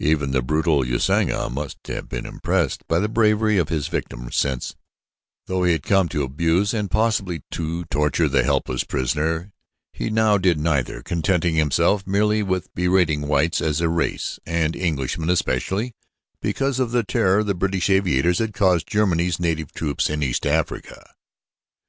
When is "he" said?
5.62-5.70, 9.92-10.10